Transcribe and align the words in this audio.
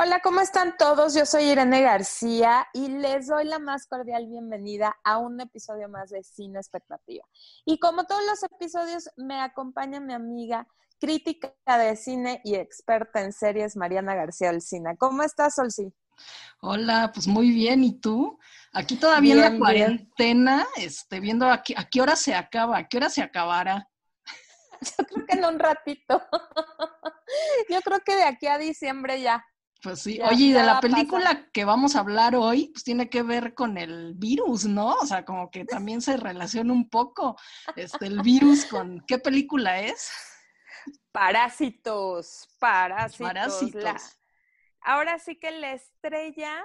Hola, 0.00 0.20
¿cómo 0.20 0.40
están 0.40 0.76
todos? 0.76 1.12
Yo 1.12 1.26
soy 1.26 1.50
Irene 1.50 1.82
García 1.82 2.68
y 2.72 2.86
les 2.86 3.26
doy 3.26 3.44
la 3.44 3.58
más 3.58 3.88
cordial 3.88 4.28
bienvenida 4.28 4.96
a 5.02 5.18
un 5.18 5.40
episodio 5.40 5.88
más 5.88 6.10
de 6.10 6.22
Cine 6.22 6.60
Expectativa. 6.60 7.24
Y 7.64 7.80
como 7.80 8.04
todos 8.04 8.24
los 8.24 8.40
episodios, 8.44 9.10
me 9.16 9.40
acompaña 9.40 9.98
mi 9.98 10.12
amiga 10.12 10.68
crítica 11.00 11.52
de 11.66 11.96
cine 11.96 12.40
y 12.44 12.54
experta 12.54 13.22
en 13.22 13.32
series, 13.32 13.76
Mariana 13.76 14.14
García 14.14 14.50
Olcina. 14.50 14.94
¿Cómo 14.94 15.24
estás, 15.24 15.58
Olci? 15.58 15.92
Hola, 16.60 17.10
pues 17.12 17.26
muy 17.26 17.50
bien. 17.50 17.82
¿Y 17.82 17.98
tú? 17.98 18.38
Aquí 18.72 18.94
todavía 18.94 19.34
en 19.34 19.40
la 19.40 19.58
cuarentena, 19.58 20.64
este, 20.76 21.18
viendo 21.18 21.50
a 21.50 21.64
qué, 21.64 21.74
a 21.76 21.88
qué 21.90 22.00
hora 22.00 22.14
se 22.14 22.36
acaba, 22.36 22.78
a 22.78 22.88
qué 22.88 22.98
hora 22.98 23.10
se 23.10 23.22
acabará. 23.22 23.88
Yo 24.80 25.04
creo 25.06 25.26
que 25.26 25.36
en 25.36 25.44
un 25.44 25.58
ratito. 25.58 26.22
Yo 27.68 27.80
creo 27.80 27.98
que 28.06 28.14
de 28.14 28.22
aquí 28.22 28.46
a 28.46 28.58
diciembre 28.58 29.20
ya. 29.20 29.44
Pues 29.80 30.00
sí, 30.02 30.20
oye, 30.20 30.46
y 30.46 30.52
de 30.52 30.64
la 30.64 30.80
película 30.80 31.48
que 31.52 31.64
vamos 31.64 31.94
a 31.94 32.00
hablar 32.00 32.34
hoy, 32.34 32.70
pues 32.72 32.82
tiene 32.82 33.08
que 33.08 33.22
ver 33.22 33.54
con 33.54 33.78
el 33.78 34.14
virus, 34.14 34.64
¿no? 34.64 34.94
O 34.94 35.06
sea, 35.06 35.24
como 35.24 35.50
que 35.50 35.64
también 35.64 36.00
se 36.00 36.16
relaciona 36.16 36.72
un 36.72 36.88
poco 36.88 37.36
este, 37.76 38.06
el 38.06 38.20
virus 38.22 38.64
con... 38.64 39.04
¿Qué 39.06 39.18
película 39.18 39.80
es? 39.80 40.10
Parásitos, 41.12 42.48
parásitos. 42.58 43.28
Parásitos. 43.28 44.18
Ahora 44.80 45.18
sí 45.20 45.36
que 45.36 45.52
la 45.52 45.72
estrella 45.72 46.64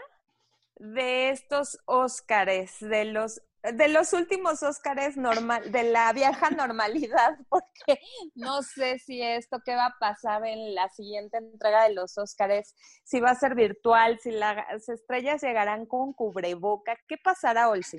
de 0.78 1.30
estos 1.30 1.78
Óscares, 1.86 2.80
de 2.80 3.06
los 3.06 3.42
de 3.64 3.88
los 3.88 4.12
últimos 4.14 4.62
Óscares 4.62 5.16
normal, 5.16 5.72
de 5.72 5.84
la 5.84 6.12
vieja 6.12 6.50
normalidad, 6.50 7.38
porque 7.50 8.00
no 8.36 8.62
sé 8.62 9.00
si 9.00 9.22
esto 9.22 9.62
qué 9.64 9.76
va 9.76 9.88
a 9.88 10.00
pasar 10.00 10.46
en 10.46 10.76
la 10.76 10.90
siguiente 10.90 11.38
entrega 11.38 11.84
de 11.84 11.94
los 11.94 12.18
Óscares, 12.18 12.76
si 13.04 13.20
va 13.20 13.32
a 13.32 13.36
ser 13.36 13.56
virtual, 13.56 14.20
si 14.22 14.32
las 14.32 14.90
estrellas 14.90 15.42
llegarán 15.42 15.86
con 15.86 16.14
cubreboca, 16.14 16.98
¿qué 17.08 17.18
pasará, 17.18 17.70
Olsi? 17.70 17.98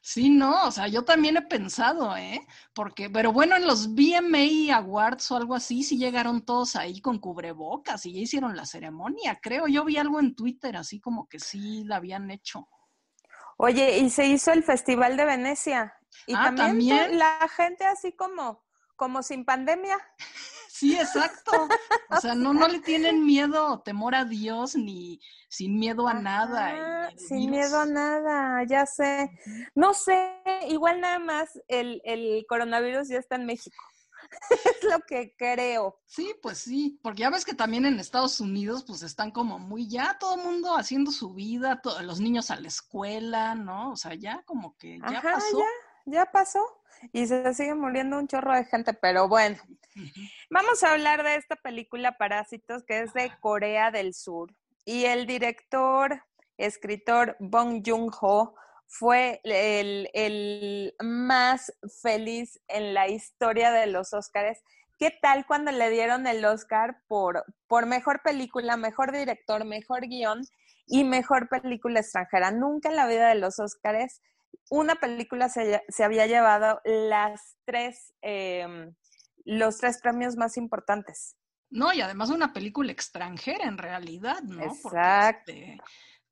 Sí, 0.00 0.30
no, 0.30 0.68
o 0.68 0.70
sea, 0.70 0.88
yo 0.88 1.04
también 1.04 1.36
he 1.36 1.42
pensado, 1.42 2.16
¿eh? 2.16 2.40
Porque, 2.74 3.10
pero 3.10 3.32
bueno, 3.32 3.56
en 3.56 3.66
los 3.66 3.88
VMA 3.88 4.74
Awards 4.76 5.30
o 5.30 5.36
algo 5.36 5.54
así, 5.54 5.82
sí 5.82 5.98
llegaron 5.98 6.44
todos 6.44 6.76
ahí 6.76 7.00
con 7.00 7.18
cubrebocas 7.18 8.06
y 8.06 8.12
ya 8.12 8.20
hicieron 8.20 8.56
la 8.56 8.66
ceremonia, 8.66 9.38
creo. 9.42 9.66
Yo 9.66 9.84
vi 9.84 9.96
algo 9.96 10.20
en 10.20 10.34
Twitter 10.34 10.76
así 10.76 11.00
como 11.00 11.28
que 11.28 11.40
sí 11.40 11.84
la 11.84 11.96
habían 11.96 12.30
hecho. 12.30 12.68
Oye, 13.56 13.98
y 13.98 14.10
se 14.10 14.26
hizo 14.26 14.52
el 14.52 14.62
Festival 14.62 15.16
de 15.16 15.24
Venecia. 15.24 15.94
Y 16.26 16.34
ah, 16.34 16.52
también, 16.56 17.18
la 17.18 17.48
gente 17.54 17.84
así 17.84 18.12
como, 18.12 18.64
como 18.96 19.22
sin 19.22 19.44
pandemia. 19.44 19.98
Sí, 20.74 20.98
exacto. 20.98 21.68
O 22.10 22.16
sea, 22.16 22.34
no, 22.34 22.52
no 22.52 22.66
le 22.66 22.80
tienen 22.80 23.24
miedo 23.24 23.68
o 23.68 23.80
temor 23.82 24.16
a 24.16 24.24
Dios 24.24 24.74
ni 24.74 25.20
sin 25.48 25.78
miedo 25.78 26.08
a 26.08 26.14
nada. 26.14 27.12
sin 27.16 27.52
miedo 27.52 27.78
a 27.78 27.86
nada, 27.86 28.64
ya 28.64 28.84
sé. 28.84 29.30
No 29.76 29.94
sé, 29.94 30.40
igual 30.68 31.00
nada 31.00 31.20
más 31.20 31.50
el, 31.68 32.02
el 32.04 32.44
coronavirus 32.48 33.06
ya 33.06 33.18
está 33.18 33.36
en 33.36 33.46
México. 33.46 33.76
es 34.50 34.84
lo 34.84 35.00
que 35.00 35.34
creo. 35.36 36.00
Sí, 36.06 36.34
pues 36.42 36.58
sí, 36.58 36.98
porque 37.02 37.20
ya 37.20 37.30
ves 37.30 37.44
que 37.44 37.54
también 37.54 37.86
en 37.86 37.98
Estados 37.98 38.40
Unidos 38.40 38.84
pues 38.86 39.02
están 39.02 39.30
como 39.30 39.58
muy 39.58 39.88
ya 39.88 40.16
todo 40.18 40.36
el 40.36 40.42
mundo 40.42 40.76
haciendo 40.76 41.10
su 41.10 41.34
vida, 41.34 41.80
todos 41.80 42.02
los 42.02 42.20
niños 42.20 42.50
a 42.50 42.60
la 42.60 42.68
escuela, 42.68 43.54
¿no? 43.54 43.92
O 43.92 43.96
sea, 43.96 44.14
ya 44.14 44.42
como 44.44 44.76
que 44.76 44.98
ya 44.98 45.18
Ajá, 45.18 45.32
pasó. 45.34 45.58
Ya, 45.58 46.18
ya 46.18 46.26
pasó 46.26 46.82
y 47.12 47.26
se 47.26 47.54
sigue 47.54 47.74
muriendo 47.74 48.18
un 48.18 48.28
chorro 48.28 48.54
de 48.54 48.64
gente, 48.64 48.94
pero 48.94 49.28
bueno. 49.28 49.58
Vamos 50.50 50.82
a 50.82 50.92
hablar 50.92 51.22
de 51.22 51.36
esta 51.36 51.56
película 51.56 52.16
Parásitos 52.16 52.82
que 52.84 53.00
es 53.00 53.12
de 53.12 53.32
Corea 53.40 53.90
del 53.90 54.14
Sur 54.14 54.54
y 54.84 55.04
el 55.04 55.26
director, 55.26 56.22
escritor 56.56 57.36
Bong 57.40 57.82
Joon-ho 57.84 58.54
fue 58.92 59.40
el, 59.44 60.94
más 61.00 61.72
feliz 62.02 62.60
en 62.68 62.92
la 62.92 63.08
historia 63.08 63.72
de 63.72 63.86
los 63.86 64.12
Óscares. 64.12 64.62
¿Qué 64.98 65.10
tal 65.22 65.46
cuando 65.46 65.72
le 65.72 65.88
dieron 65.88 66.26
el 66.26 66.44
Oscar 66.44 66.98
por, 67.08 67.42
por 67.66 67.86
mejor 67.86 68.20
película, 68.22 68.76
mejor 68.76 69.10
director, 69.10 69.64
mejor 69.64 70.02
guion 70.08 70.42
y 70.86 71.04
mejor 71.04 71.48
película 71.48 72.00
extranjera? 72.00 72.50
Nunca 72.50 72.90
en 72.90 72.96
la 72.96 73.06
vida 73.06 73.30
de 73.30 73.36
los 73.36 73.58
Óscares 73.58 74.20
una 74.70 74.96
película 74.96 75.48
se, 75.48 75.82
había 76.04 76.26
llevado 76.26 76.80
las 76.84 77.56
tres, 77.64 78.12
em, 78.20 78.94
los 79.46 79.78
tres 79.78 80.00
premios 80.02 80.36
más 80.36 80.58
importantes. 80.58 81.36
No, 81.70 81.94
y 81.94 82.02
además 82.02 82.28
una 82.28 82.52
película 82.52 82.92
extranjera 82.92 83.64
en 83.64 83.78
realidad, 83.78 84.42
¿no? 84.42 84.62
Exacto. 84.62 85.52
Este, 85.52 85.78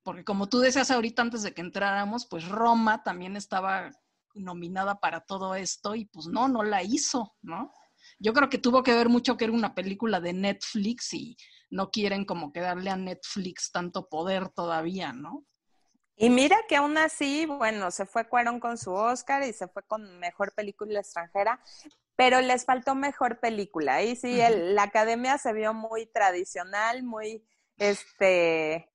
porque 0.03 0.25
como 0.25 0.49
tú 0.49 0.61
decías 0.61 0.91
ahorita 0.91 1.23
antes 1.23 1.43
de 1.43 1.53
que 1.53 1.61
entráramos, 1.61 2.27
pues 2.27 2.49
Roma 2.49 3.03
también 3.03 3.37
estaba 3.37 3.91
nominada 4.35 5.01
para 5.01 5.21
todo 5.21 5.55
esto 5.55 5.95
y 5.95 6.07
pues 6.07 6.27
no, 6.27 6.49
no 6.49 6.63
la 6.63 6.83
hizo, 6.83 7.35
¿no? 7.43 7.73
Yo 8.19 8.33
creo 8.33 8.49
que 8.49 8.59
tuvo 8.59 8.83
que 8.83 8.95
ver 8.95 9.09
mucho 9.09 9.37
que 9.37 9.45
era 9.45 9.53
una 9.53 9.75
película 9.75 10.21
de 10.21 10.33
Netflix 10.33 11.13
y 11.13 11.37
no 11.71 11.91
quieren 11.91 12.25
como 12.25 12.53
que 12.53 12.61
darle 12.61 12.91
a 12.91 12.97
Netflix 12.97 13.71
tanto 13.71 14.09
poder 14.09 14.49
todavía, 14.49 15.13
¿no? 15.13 15.45
Y 16.17 16.29
mira 16.29 16.59
que 16.69 16.77
aún 16.77 16.99
así, 16.99 17.47
bueno, 17.47 17.91
se 17.91 18.05
fue 18.05 18.29
Cuarón 18.29 18.61
con 18.61 18.77
su 18.77 18.93
Oscar 18.93 19.43
y 19.43 19.55
se 19.55 19.69
fue 19.69 19.83
con 19.85 20.19
mejor 20.19 20.53
película 20.53 21.01
extranjera, 21.01 21.61
pero 22.15 22.43
les 22.43 22.67
faltó 22.67 22.95
mejor 22.95 23.41
película. 23.41 24.03
Y 24.03 24.17
sí, 24.17 24.39
la 24.51 24.83
academia 24.83 25.39
se 25.39 25.55
vio 25.55 25.73
muy 25.73 26.05
tradicional, 26.05 27.03
muy, 27.03 27.43
este, 27.79 28.90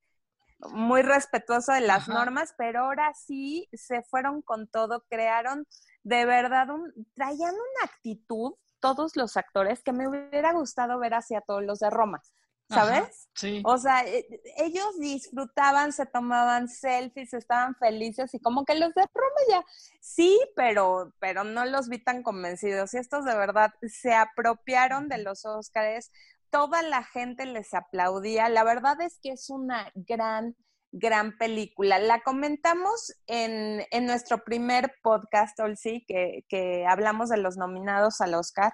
muy 0.59 1.01
respetuoso 1.01 1.73
de 1.73 1.81
las 1.81 2.07
normas, 2.07 2.53
pero 2.57 2.85
ahora 2.85 3.13
sí 3.13 3.67
se 3.73 4.03
fueron 4.03 4.41
con 4.41 4.67
todo, 4.67 5.05
crearon 5.09 5.67
de 6.03 6.25
verdad 6.25 6.69
un, 6.69 6.93
traían 7.13 7.53
una 7.53 7.85
actitud 7.85 8.53
todos 8.79 9.15
los 9.15 9.35
actores 9.37 9.81
que 9.81 9.93
me 9.93 10.07
hubiera 10.07 10.53
gustado 10.53 10.99
ver 10.99 11.15
hacia 11.15 11.41
todos 11.41 11.63
los 11.63 11.79
de 11.79 11.89
Roma. 11.89 12.21
¿Sabes? 12.67 13.29
sí. 13.35 13.61
O 13.63 13.77
sea, 13.77 14.03
e, 14.07 14.25
ellos 14.57 14.99
disfrutaban, 14.99 15.93
se 15.93 16.07
tomaban 16.07 16.67
selfies, 16.67 17.33
estaban 17.33 17.75
felices 17.75 18.33
y 18.33 18.39
como 18.39 18.65
que 18.65 18.73
los 18.73 18.91
de 18.95 19.01
Roma 19.01 19.39
ya, 19.47 19.63
sí, 20.01 20.39
pero, 20.55 21.13
pero 21.19 21.43
no 21.43 21.65
los 21.65 21.89
vi 21.89 22.03
tan 22.03 22.23
convencidos. 22.23 22.93
Y 22.95 22.97
estos 22.97 23.23
de 23.23 23.35
verdad 23.35 23.71
se 23.87 24.15
apropiaron 24.15 25.09
de 25.09 25.19
los 25.19 25.45
Óscares, 25.45 26.11
toda 26.55 26.81
la 26.83 27.03
gente 27.03 27.45
les 27.45 27.73
aplaudía. 27.73 28.47
La 28.47 28.63
verdad 28.63 29.01
es 29.01 29.19
que 29.21 29.31
es 29.31 29.49
una 29.49 29.91
gran, 29.93 30.55
gran 30.93 31.37
película. 31.37 31.99
La 31.99 32.21
comentamos 32.21 33.13
en, 33.27 33.85
en 33.91 34.05
nuestro 34.05 34.45
primer 34.45 34.93
podcast, 35.03 35.59
Olsi, 35.59 36.05
que, 36.07 36.45
que 36.47 36.85
hablamos 36.87 37.27
de 37.27 37.35
los 37.35 37.57
nominados 37.57 38.21
al 38.21 38.35
Oscar, 38.35 38.71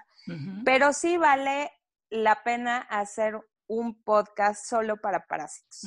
pero 0.64 0.92
sí 0.92 1.16
vale 1.16 1.72
la 2.08 2.44
pena 2.44 2.78
hacer 2.78 3.40
un 3.72 4.02
podcast 4.02 4.66
solo 4.66 4.98
para 4.98 5.26
parásitos. 5.26 5.86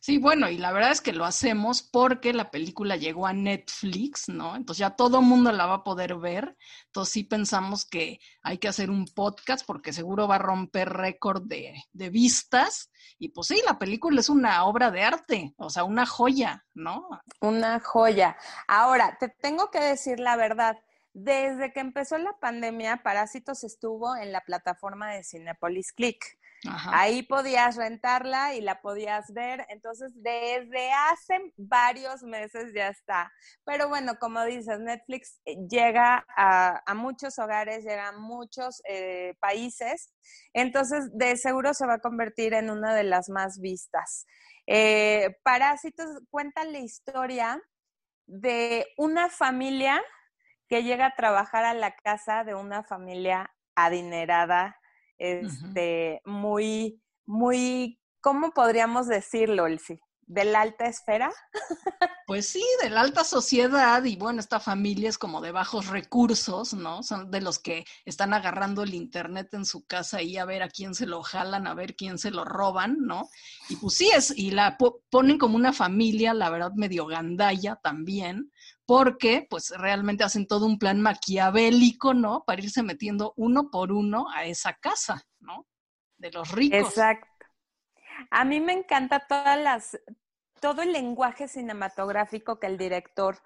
Sí, 0.00 0.18
bueno, 0.18 0.50
y 0.50 0.58
la 0.58 0.72
verdad 0.72 0.90
es 0.90 1.00
que 1.00 1.12
lo 1.12 1.24
hacemos 1.24 1.82
porque 1.82 2.32
la 2.32 2.50
película 2.50 2.96
llegó 2.96 3.26
a 3.26 3.32
Netflix, 3.32 4.28
¿no? 4.28 4.56
Entonces 4.56 4.80
ya 4.80 4.90
todo 4.90 5.20
el 5.20 5.24
mundo 5.24 5.52
la 5.52 5.66
va 5.66 5.76
a 5.76 5.84
poder 5.84 6.16
ver. 6.16 6.56
Entonces 6.86 7.12
sí 7.12 7.24
pensamos 7.24 7.86
que 7.86 8.18
hay 8.42 8.58
que 8.58 8.68
hacer 8.68 8.90
un 8.90 9.06
podcast 9.06 9.64
porque 9.64 9.92
seguro 9.92 10.28
va 10.28 10.36
a 10.36 10.38
romper 10.38 10.90
récord 10.90 11.42
de, 11.44 11.74
de 11.92 12.10
vistas. 12.10 12.90
Y 13.18 13.28
pues 13.28 13.48
sí, 13.48 13.62
la 13.64 13.78
película 13.78 14.20
es 14.20 14.28
una 14.28 14.64
obra 14.64 14.90
de 14.90 15.02
arte, 15.02 15.54
o 15.56 15.70
sea, 15.70 15.84
una 15.84 16.06
joya, 16.06 16.64
¿no? 16.74 17.08
Una 17.40 17.80
joya. 17.80 18.36
Ahora, 18.66 19.16
te 19.18 19.28
tengo 19.28 19.70
que 19.70 19.80
decir 19.80 20.20
la 20.20 20.36
verdad. 20.36 20.76
Desde 21.14 21.72
que 21.72 21.78
empezó 21.78 22.18
la 22.18 22.36
pandemia, 22.40 23.04
Parásitos 23.04 23.62
estuvo 23.62 24.16
en 24.16 24.32
la 24.32 24.40
plataforma 24.40 25.12
de 25.12 25.22
Cinepolis 25.22 25.92
Click. 25.92 26.38
Ahí 26.92 27.22
podías 27.22 27.76
rentarla 27.76 28.54
y 28.54 28.60
la 28.60 28.80
podías 28.80 29.32
ver. 29.32 29.66
Entonces, 29.68 30.12
desde 30.14 30.92
hace 30.92 31.52
varios 31.56 32.22
meses 32.22 32.72
ya 32.74 32.88
está. 32.88 33.32
Pero 33.64 33.88
bueno, 33.88 34.14
como 34.18 34.44
dices, 34.44 34.80
Netflix 34.80 35.40
eh, 35.44 35.56
llega 35.68 36.24
a, 36.36 36.94
muchos 36.94 37.38
hogares, 37.38 37.84
llega 37.84 38.08
a 38.08 38.18
muchos 38.18 38.80
eh, 38.88 39.34
países. 39.40 40.14
Entonces, 40.52 41.10
de 41.12 41.36
seguro 41.36 41.74
se 41.74 41.86
va 41.86 41.94
a 41.94 42.00
convertir 42.00 42.54
en 42.54 42.70
una 42.70 42.94
de 42.94 43.04
las 43.04 43.28
más 43.28 43.60
vistas. 43.60 44.26
Eh, 44.66 45.36
Parásitos 45.42 46.06
cuenta 46.30 46.64
la 46.64 46.78
historia 46.78 47.60
de 48.26 48.86
una 48.96 49.28
familia 49.28 50.02
que 50.68 50.82
llega 50.82 51.06
a 51.06 51.14
trabajar 51.14 51.64
a 51.64 51.74
la 51.74 51.94
casa 51.94 52.44
de 52.44 52.54
una 52.54 52.82
familia 52.82 53.50
adinerada 53.74 54.78
este, 55.18 56.20
muy, 56.24 57.00
muy, 57.26 57.98
¿cómo 58.20 58.52
podríamos 58.52 59.06
decirlo, 59.06 59.66
Elsie? 59.66 60.00
De 60.26 60.44
la 60.44 60.62
alta 60.62 60.86
esfera. 60.86 61.32
Pues 62.26 62.48
sí, 62.48 62.64
de 62.82 62.88
la 62.88 63.02
alta 63.02 63.22
sociedad 63.22 64.02
y 64.04 64.16
bueno, 64.16 64.40
esta 64.40 64.58
familia 64.58 65.10
es 65.10 65.18
como 65.18 65.42
de 65.42 65.52
bajos 65.52 65.88
recursos, 65.88 66.72
¿no? 66.72 67.02
Son 67.02 67.30
de 67.30 67.42
los 67.42 67.58
que 67.58 67.84
están 68.06 68.32
agarrando 68.32 68.82
el 68.82 68.94
internet 68.94 69.52
en 69.52 69.66
su 69.66 69.84
casa 69.84 70.22
y 70.22 70.38
a 70.38 70.46
ver 70.46 70.62
a 70.62 70.70
quién 70.70 70.94
se 70.94 71.06
lo 71.06 71.22
jalan, 71.22 71.66
a 71.66 71.74
ver 71.74 71.94
quién 71.94 72.16
se 72.18 72.30
lo 72.30 72.44
roban, 72.44 72.96
¿no? 73.00 73.28
Y 73.68 73.76
pues 73.76 73.94
sí 73.94 74.10
es, 74.14 74.32
y 74.36 74.52
la 74.52 74.78
ponen 75.10 75.38
como 75.38 75.56
una 75.56 75.72
familia, 75.72 76.32
la 76.32 76.48
verdad, 76.48 76.72
medio 76.74 77.06
gandalla 77.06 77.76
también, 77.82 78.50
porque 78.86 79.46
pues 79.50 79.70
realmente 79.76 80.24
hacen 80.24 80.46
todo 80.46 80.66
un 80.66 80.78
plan 80.78 81.00
maquiavélico, 81.00 82.14
¿no? 82.14 82.44
Para 82.46 82.62
irse 82.62 82.82
metiendo 82.82 83.34
uno 83.36 83.70
por 83.70 83.92
uno 83.92 84.26
a 84.34 84.46
esa 84.46 84.74
casa, 84.74 85.26
¿no? 85.40 85.66
De 86.16 86.30
los 86.30 86.50
ricos. 86.52 86.88
Exacto. 86.88 87.33
A 88.30 88.44
mí 88.44 88.60
me 88.60 88.72
encanta 88.72 89.26
todas 89.26 89.58
las, 89.58 89.98
todo 90.60 90.82
el 90.82 90.92
lenguaje 90.92 91.48
cinematográfico 91.48 92.58
que 92.58 92.66
el 92.66 92.78
director 92.78 93.38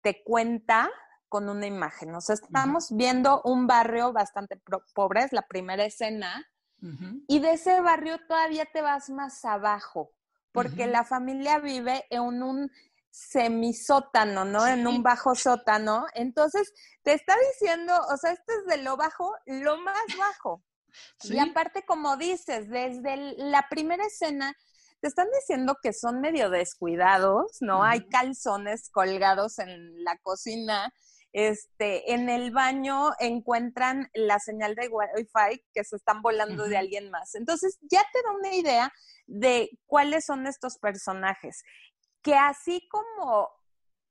te 0.00 0.22
cuenta 0.22 0.90
con 1.28 1.48
una 1.48 1.66
imagen. 1.66 2.14
O 2.14 2.20
sea, 2.20 2.34
estamos 2.34 2.88
viendo 2.90 3.42
un 3.42 3.66
barrio 3.66 4.12
bastante 4.12 4.60
pobre, 4.94 5.24
es 5.24 5.32
la 5.32 5.42
primera 5.42 5.84
escena, 5.84 6.46
y 7.26 7.40
de 7.40 7.54
ese 7.54 7.80
barrio 7.80 8.18
todavía 8.26 8.64
te 8.66 8.82
vas 8.82 9.10
más 9.10 9.44
abajo, 9.44 10.12
porque 10.52 10.86
la 10.86 11.04
familia 11.04 11.58
vive 11.58 12.06
en 12.08 12.42
un 12.42 12.70
semisótano, 13.10 14.44
¿no? 14.44 14.66
En 14.66 14.86
un 14.86 15.02
bajo 15.02 15.34
sótano. 15.34 16.06
Entonces, 16.14 16.72
te 17.02 17.14
está 17.14 17.34
diciendo, 17.52 17.92
o 18.12 18.16
sea, 18.16 18.30
esto 18.30 18.52
es 18.52 18.66
de 18.66 18.82
lo 18.82 18.96
bajo, 18.96 19.34
lo 19.46 19.78
más 19.78 20.04
bajo. 20.16 20.62
Y 21.24 21.38
aparte, 21.38 21.84
como 21.84 22.16
dices, 22.16 22.68
desde 22.68 23.34
la 23.36 23.66
primera 23.68 24.04
escena, 24.04 24.54
te 25.00 25.08
están 25.08 25.28
diciendo 25.40 25.76
que 25.82 25.92
son 25.92 26.20
medio 26.20 26.50
descuidados, 26.50 27.58
¿no? 27.60 27.84
Hay 27.84 28.08
calzones 28.08 28.90
colgados 28.90 29.58
en 29.58 30.02
la 30.02 30.16
cocina. 30.18 30.92
Este, 31.32 32.14
en 32.14 32.30
el 32.30 32.50
baño 32.50 33.12
encuentran 33.20 34.08
la 34.14 34.38
señal 34.38 34.74
de 34.74 34.88
Wi-Fi 34.88 35.62
que 35.72 35.84
se 35.84 35.96
están 35.96 36.22
volando 36.22 36.64
de 36.64 36.78
alguien 36.78 37.10
más. 37.10 37.34
Entonces, 37.34 37.78
ya 37.82 38.02
te 38.12 38.22
da 38.22 38.32
una 38.32 38.54
idea 38.54 38.92
de 39.26 39.70
cuáles 39.86 40.24
son 40.24 40.46
estos 40.46 40.78
personajes. 40.78 41.62
Que 42.22 42.34
así 42.34 42.88
como 42.90 43.48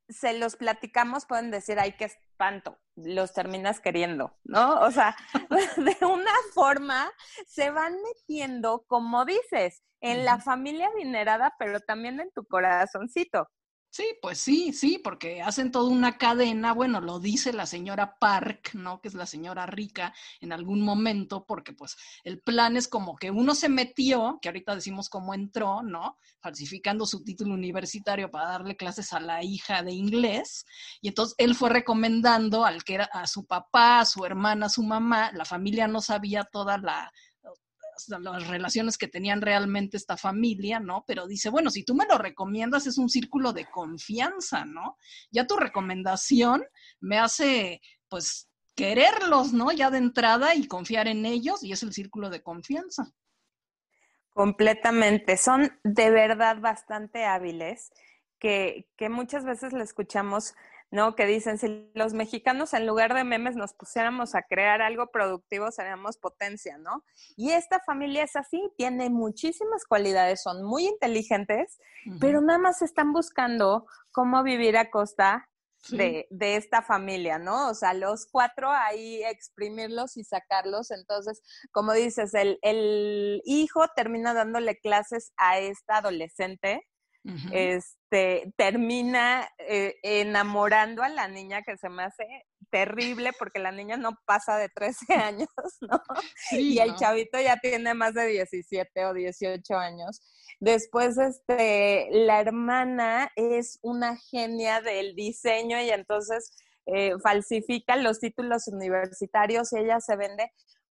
se 0.09 0.33
los 0.33 0.55
platicamos, 0.55 1.25
pueden 1.25 1.51
decir, 1.51 1.79
ay, 1.79 1.93
qué 1.97 2.05
espanto, 2.05 2.79
los 2.95 3.33
terminas 3.33 3.79
queriendo, 3.79 4.37
¿no? 4.43 4.79
O 4.81 4.91
sea, 4.91 5.15
de 5.77 6.05
una 6.05 6.33
forma 6.53 7.11
se 7.45 7.69
van 7.71 7.95
metiendo, 8.01 8.85
como 8.87 9.25
dices, 9.25 9.83
en 10.01 10.25
la 10.25 10.39
familia 10.39 10.89
adinerada, 10.89 11.55
pero 11.59 11.79
también 11.79 12.19
en 12.19 12.31
tu 12.31 12.45
corazoncito. 12.45 13.49
Sí, 13.89 14.05
pues 14.21 14.37
sí, 14.39 14.73
sí, 14.73 14.99
porque 15.03 15.41
hacen 15.41 15.71
toda 15.71 15.89
una 15.89 16.17
cadena, 16.17 16.73
bueno, 16.73 17.01
lo 17.01 17.19
dice 17.19 17.51
la 17.53 17.65
señora 17.65 18.17
Park, 18.19 18.71
¿no? 18.75 19.01
Que 19.01 19.07
es 19.07 19.15
la 19.15 19.25
señora 19.25 19.65
rica 19.65 20.13
en 20.39 20.51
algún 20.51 20.81
momento, 20.81 21.45
porque 21.47 21.73
pues 21.73 21.95
el 22.23 22.39
plan 22.39 22.77
es 22.77 22.87
como 22.87 23.15
que 23.15 23.31
uno 23.31 23.55
se 23.55 23.69
metió, 23.69 24.37
que 24.41 24.49
ahorita 24.49 24.75
decimos 24.75 25.09
cómo 25.09 25.33
entró, 25.33 25.81
¿no? 25.81 26.17
Falsificando 26.41 27.07
su 27.07 27.23
título 27.23 27.53
universitario 27.55 28.29
para 28.29 28.49
darle 28.49 28.75
clases 28.75 29.13
a 29.13 29.19
la 29.19 29.43
hija 29.43 29.81
de 29.81 29.93
inglés, 29.93 30.65
y 31.01 31.07
entonces 31.07 31.33
él 31.39 31.55
fue 31.55 31.69
recomendando 31.69 32.65
al 32.65 32.83
que 32.83 32.95
era 32.95 33.05
a 33.05 33.25
su 33.25 33.45
papá, 33.45 34.01
a 34.01 34.05
su 34.05 34.23
hermana, 34.25 34.67
a 34.67 34.69
su 34.69 34.83
mamá, 34.83 35.31
la 35.33 35.45
familia 35.45 35.87
no 35.87 36.01
sabía 36.01 36.43
toda 36.43 36.77
la 36.77 37.11
las 38.07 38.47
relaciones 38.47 38.97
que 38.97 39.07
tenían 39.07 39.41
realmente 39.41 39.97
esta 39.97 40.17
familia, 40.17 40.79
¿no? 40.79 41.03
Pero 41.07 41.27
dice, 41.27 41.49
bueno, 41.49 41.69
si 41.69 41.83
tú 41.83 41.95
me 41.95 42.05
lo 42.05 42.17
recomiendas, 42.17 42.87
es 42.87 42.97
un 42.97 43.09
círculo 43.09 43.53
de 43.53 43.65
confianza, 43.65 44.65
¿no? 44.65 44.97
Ya 45.31 45.47
tu 45.47 45.57
recomendación 45.57 46.63
me 46.99 47.17
hace, 47.17 47.81
pues, 48.07 48.49
quererlos, 48.75 49.53
¿no? 49.53 49.71
Ya 49.71 49.89
de 49.89 49.97
entrada 49.97 50.55
y 50.55 50.67
confiar 50.67 51.07
en 51.07 51.25
ellos, 51.25 51.63
y 51.63 51.71
es 51.71 51.83
el 51.83 51.93
círculo 51.93 52.29
de 52.29 52.43
confianza. 52.43 53.11
Completamente. 54.29 55.35
Son 55.35 55.71
de 55.83 56.11
verdad 56.11 56.59
bastante 56.59 57.25
hábiles, 57.25 57.91
que, 58.39 58.87
que 58.95 59.09
muchas 59.09 59.45
veces 59.45 59.73
le 59.73 59.83
escuchamos 59.83 60.53
¿no? 60.91 61.15
Que 61.15 61.25
dicen, 61.25 61.57
si 61.57 61.91
los 61.93 62.13
mexicanos 62.13 62.73
en 62.73 62.87
lugar 62.87 63.13
de 63.13 63.23
memes 63.23 63.55
nos 63.55 63.73
pusiéramos 63.73 64.35
a 64.35 64.43
crear 64.43 64.81
algo 64.81 65.07
productivo, 65.11 65.71
seríamos 65.71 66.17
potencia, 66.17 66.77
¿no? 66.77 67.03
Y 67.35 67.51
esta 67.51 67.79
familia 67.85 68.23
es 68.23 68.35
así, 68.35 68.61
tiene 68.77 69.09
muchísimas 69.09 69.85
cualidades, 69.85 70.41
son 70.41 70.63
muy 70.63 70.87
inteligentes, 70.87 71.77
pero 72.19 72.41
nada 72.41 72.59
más 72.59 72.81
están 72.81 73.11
buscando 73.11 73.85
cómo 74.11 74.43
vivir 74.43 74.77
a 74.77 74.89
costa 74.89 75.49
de, 75.89 76.27
de, 76.29 76.55
esta 76.55 76.81
familia, 76.81 77.37
¿no? 77.37 77.69
O 77.69 77.73
sea, 77.73 77.93
los 77.93 78.25
cuatro 78.25 78.71
ahí 78.71 79.23
exprimirlos 79.23 80.17
y 80.17 80.23
sacarlos. 80.23 80.91
Entonces, 80.91 81.41
como 81.71 81.93
dices, 81.93 82.33
el, 82.33 82.59
el 82.61 83.41
hijo 83.45 83.85
termina 83.95 84.33
dándole 84.33 84.77
clases 84.79 85.33
a 85.37 85.59
esta 85.59 85.97
adolescente 85.97 86.85
este, 87.51 88.53
termina 88.55 89.49
eh, 89.59 89.95
enamorando 90.03 91.03
a 91.03 91.09
la 91.09 91.27
niña 91.27 91.61
que 91.61 91.77
se 91.77 91.89
me 91.89 92.03
hace 92.03 92.25
terrible 92.69 93.31
porque 93.37 93.59
la 93.59 93.71
niña 93.71 93.97
no 93.97 94.17
pasa 94.25 94.57
de 94.57 94.69
13 94.69 95.13
años, 95.13 95.49
¿no? 95.81 96.01
y 96.51 96.79
el 96.79 96.95
chavito 96.95 97.39
ya 97.39 97.57
tiene 97.57 97.93
más 97.93 98.13
de 98.13 98.27
17 98.27 99.05
o 99.05 99.13
18 99.13 99.75
años. 99.75 100.21
Después, 100.59 101.17
este, 101.17 102.07
la 102.11 102.39
hermana 102.39 103.31
es 103.35 103.79
una 103.83 104.17
genia 104.17 104.81
del 104.81 105.15
diseño 105.15 105.79
y 105.81 105.89
entonces 105.89 106.51
eh, 106.87 107.13
falsifica 107.21 107.95
los 107.95 108.19
títulos 108.19 108.67
universitarios 108.67 109.71
y 109.73 109.79
ella 109.79 109.99
se 109.99 110.15
vende 110.15 110.51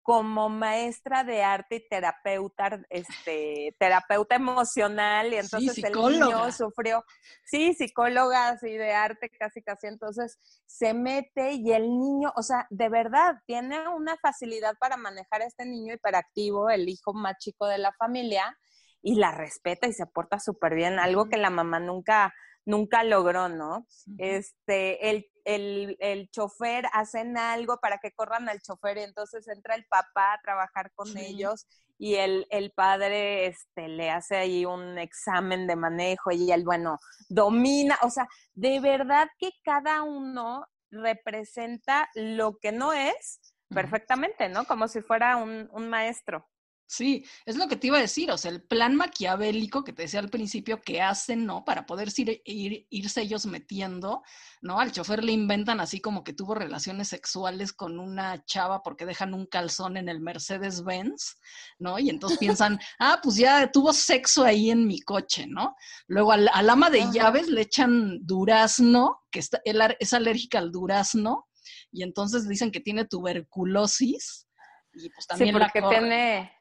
como 0.09 0.50
maestra 0.50 1.23
de 1.23 1.44
arte 1.44 1.75
y 1.75 1.88
terapeuta, 1.88 2.81
este, 2.89 3.75
terapeuta 3.77 4.33
emocional, 4.33 5.31
y 5.31 5.38
entonces 5.38 5.77
el 5.83 5.94
niño 5.94 6.51
sufrió, 6.51 7.06
sí, 7.45 7.75
psicóloga 7.75 8.50
así 8.50 8.71
de 8.71 8.91
arte 8.91 9.29
casi 9.29 9.61
casi, 9.61 9.85
entonces 9.85 10.39
se 10.65 10.95
mete 10.95 11.51
y 11.51 11.73
el 11.73 11.83
niño, 11.83 12.33
o 12.35 12.41
sea, 12.41 12.65
de 12.71 12.89
verdad, 12.89 13.35
tiene 13.45 13.88
una 13.89 14.17
facilidad 14.17 14.73
para 14.79 14.97
manejar 14.97 15.44
a 15.44 15.45
este 15.45 15.63
niño 15.63 15.94
hiperactivo, 15.94 16.71
el 16.71 16.89
hijo 16.89 17.13
más 17.13 17.38
chico 17.38 17.67
de 17.67 17.77
la 17.77 17.94
familia, 17.94 18.57
y 19.03 19.13
la 19.13 19.31
respeta 19.31 19.85
y 19.85 19.94
se 19.94 20.07
porta 20.07 20.39
súper 20.39 20.73
bien, 20.73 20.97
algo 20.97 21.29
que 21.29 21.38
la 21.38 21.51
mamá 21.51 21.79
nunca, 21.79 22.33
nunca 22.69 23.04
logró, 23.04 23.50
¿no? 23.50 23.86
Este, 24.18 25.10
el 25.10 25.25
el, 25.45 25.98
el, 26.00 26.30
chofer, 26.30 26.86
hacen 26.94 27.36
algo 27.36 27.80
para 27.80 27.98
que 27.98 28.12
corran 28.12 28.48
al 28.50 28.62
chofer 28.62 28.98
y 28.98 29.01
entonces 29.01 29.48
entra 29.48 29.74
el 29.74 29.83
papá 29.86 30.33
a 30.33 30.42
trabajar 30.44 30.92
con 30.94 31.18
ellos 31.18 31.66
y 31.98 32.16
el, 32.16 32.45
el, 32.51 32.71
padre 32.71 33.48
este, 33.48 33.88
le 33.88 34.12
hace 34.12 34.36
ahí 34.36 34.66
un 34.66 35.00
examen 35.00 35.66
de 35.66 35.76
manejo 35.76 36.31
y 36.31 36.52
él, 36.52 36.64
bueno, 36.64 36.99
domina, 37.30 37.97
o 38.04 38.11
sea, 38.11 38.28
de 38.54 38.80
verdad 38.80 39.28
que 39.40 39.49
cada 39.64 40.04
uno 40.04 40.68
representa 40.92 42.09
lo 42.14 42.57
que 42.57 42.71
no 42.71 42.94
es 42.94 43.40
perfectamente, 43.69 44.49
¿no? 44.49 44.66
Como 44.66 44.88
si 44.88 45.02
fuera 45.02 45.38
un, 45.38 45.68
un 45.71 45.90
maestro. 45.90 46.47
Sí, 46.91 47.23
es 47.45 47.55
lo 47.55 47.67
que 47.67 47.75
te 47.75 47.85
iba 47.85 47.99
a 47.99 48.01
decir, 48.01 48.31
o 48.31 48.37
sea, 48.39 48.49
el 48.49 48.63
plan 48.63 48.95
maquiavélico 48.95 49.83
que 49.83 49.93
te 49.93 50.01
decía 50.01 50.21
al 50.21 50.31
principio 50.31 50.81
que 50.81 51.03
hacen, 51.03 51.45
¿no? 51.45 51.63
Para 51.63 51.85
poder 51.85 52.09
ir, 52.17 52.87
irse 52.89 53.21
ellos 53.21 53.45
metiendo, 53.45 54.23
¿no? 54.63 54.79
Al 54.79 54.91
chofer 54.91 55.23
le 55.23 55.31
inventan 55.31 55.81
así 55.81 56.01
como 56.01 56.23
que 56.23 56.33
tuvo 56.33 56.55
relaciones 56.55 57.09
sexuales 57.09 57.73
con 57.73 57.99
una 57.99 58.43
chava 58.43 58.81
porque 58.81 59.05
dejan 59.05 59.35
un 59.35 59.45
calzón 59.45 59.97
en 59.97 60.09
el 60.09 60.19
Mercedes-Benz, 60.19 61.37
¿no? 61.77 61.99
Y 61.99 62.09
entonces 62.09 62.39
piensan, 62.39 62.79
ah, 62.99 63.19
pues 63.21 63.35
ya 63.35 63.69
tuvo 63.71 63.93
sexo 63.93 64.43
ahí 64.43 64.71
en 64.71 64.87
mi 64.87 64.99
coche, 64.99 65.45
¿no? 65.45 65.75
Luego 66.07 66.31
al, 66.31 66.49
ama 66.51 66.89
de 66.89 67.05
llaves 67.11 67.49
le 67.49 67.61
echan 67.61 68.17
durazno, 68.25 69.19
que 69.29 69.37
está, 69.37 69.61
es 69.63 70.13
alérgica 70.15 70.57
al 70.57 70.71
durazno, 70.71 71.45
y 71.91 72.01
entonces 72.01 72.49
dicen 72.49 72.71
que 72.71 72.79
tiene 72.79 73.05
tuberculosis. 73.05 74.47
Y 74.91 75.07
pues 75.11 75.27
también 75.27 75.53
sí, 75.53 75.61
porque 75.61 75.83
tiene 75.87 76.58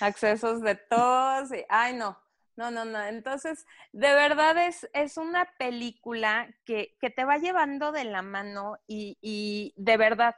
accesos 0.00 0.62
de 0.62 0.76
todos. 0.76 1.52
Y, 1.52 1.64
ay, 1.68 1.94
no, 1.94 2.18
no, 2.56 2.70
no, 2.70 2.84
no. 2.84 3.02
Entonces, 3.04 3.66
de 3.92 4.12
verdad 4.12 4.56
es, 4.66 4.88
es 4.92 5.16
una 5.16 5.48
película 5.58 6.48
que, 6.64 6.96
que 7.00 7.10
te 7.10 7.24
va 7.24 7.38
llevando 7.38 7.92
de 7.92 8.04
la 8.04 8.22
mano 8.22 8.76
y, 8.86 9.18
y 9.20 9.74
de 9.76 9.96
verdad. 9.96 10.34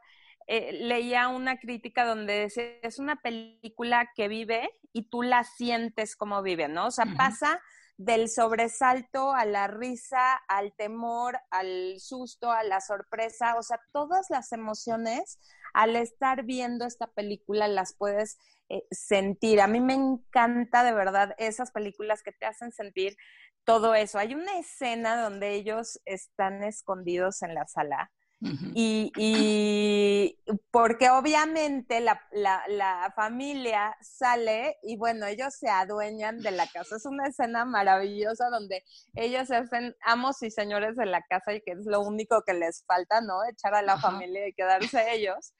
Eh, 0.51 0.73
leía 0.73 1.29
una 1.29 1.59
crítica 1.59 2.07
donde 2.07 2.33
decía, 2.33 2.65
es 2.81 2.99
una 2.99 3.17
película 3.17 4.09
que 4.17 4.29
vive 4.29 4.71
y 4.95 5.11
tú 5.11 5.21
la 5.21 5.45
sientes 5.45 6.17
como 6.17 6.43
vive, 6.43 6.69
¿no? 6.69 6.87
O 6.87 6.91
sea, 6.91 7.05
pasa 7.19 7.61
del 7.99 8.29
sobresalto 8.29 9.33
a 9.33 9.45
la 9.45 9.67
risa, 9.67 10.35
al 10.49 10.73
temor, 10.73 11.39
al 11.51 11.97
susto, 11.99 12.51
a 12.51 12.63
la 12.63 12.81
sorpresa, 12.81 13.57
o 13.59 13.63
sea, 13.63 13.81
todas 13.93 14.31
las 14.31 14.53
emociones 14.53 15.39
al 15.75 15.97
estar 15.97 16.45
viendo 16.45 16.87
esta 16.87 17.09
película 17.09 17.67
las 17.69 17.95
puedes 17.95 18.39
eh, 18.69 18.85
sentir. 18.91 19.61
A 19.61 19.67
mí 19.67 19.81
me 19.81 19.95
encanta 19.95 20.85
de 20.85 20.93
verdad 20.93 21.35
esas 21.39 21.73
películas 21.73 22.23
que 22.23 22.33
te 22.33 22.47
hacen 22.47 22.73
sentir 22.73 23.17
todo 23.65 23.95
eso. 23.95 24.19
Hay 24.19 24.35
una 24.35 24.59
escena 24.59 25.21
donde 25.21 25.55
ellos 25.55 26.01
están 26.05 26.63
escondidos 26.63 27.43
en 27.43 27.55
la 27.55 27.67
sala 27.67 28.13
y, 28.41 30.39
porque 30.71 31.11
obviamente 31.11 32.01
la, 32.01 32.23
la, 32.33 33.13
familia 33.17 33.97
sale 34.01 34.77
y 34.83 34.97
bueno, 34.97 35.27
ellos 35.27 35.55
se 35.55 35.69
adueñan 35.69 36.39
de 36.39 36.53
la 36.53 36.69
casa. 36.69 36.97
Es 36.97 37.07
una 37.07 37.27
escena 37.27 37.65
maravillosa 37.65 38.49
donde 38.51 38.85
ellos 39.15 39.49
se 39.49 39.57
hacen 39.57 39.97
amos 40.03 40.43
y 40.43 40.51
señores 40.51 40.97
de 40.97 41.07
la 41.07 41.23
casa 41.23 41.55
y 41.55 41.63
que 41.63 41.73
es 41.73 41.85
lo 41.85 42.01
único 42.01 42.43
que 42.47 42.55
les 42.55 42.85
falta, 42.87 43.21
¿no? 43.21 43.45
Echar 43.45 43.75
a 43.75 43.83
la 43.83 43.99
familia 43.99 44.47
y 44.47 44.53
quedarse 44.53 45.13
ellos. 45.13 45.53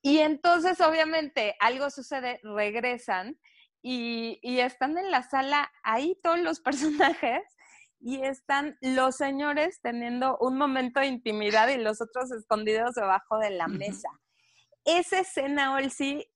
Y 0.00 0.18
entonces 0.18 0.80
obviamente 0.80 1.56
algo 1.60 1.90
sucede, 1.90 2.40
regresan 2.42 3.38
y, 3.82 4.38
y 4.42 4.60
están 4.60 4.96
en 4.96 5.10
la 5.10 5.22
sala 5.22 5.70
ahí 5.82 6.18
todos 6.22 6.38
los 6.38 6.60
personajes 6.62 7.42
y 8.00 8.22
están 8.22 8.76
los 8.80 9.16
señores 9.16 9.80
teniendo 9.82 10.38
un 10.38 10.56
momento 10.56 11.00
de 11.00 11.06
intimidad 11.06 11.68
y 11.68 11.78
los 11.78 12.00
otros 12.00 12.30
escondidos 12.30 12.94
debajo 12.94 13.38
de 13.38 13.50
la 13.50 13.68
mesa. 13.68 14.08
Esa 14.84 15.20
escena, 15.20 15.74
Olsi, 15.74 16.26